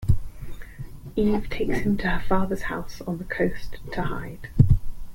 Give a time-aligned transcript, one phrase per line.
[1.15, 4.49] Eve takes him to her father's house on the coast to hide.